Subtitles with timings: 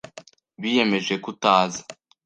[0.61, 1.81] Biyemeje kutaza.